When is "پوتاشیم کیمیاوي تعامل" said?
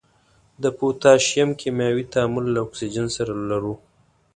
0.77-2.45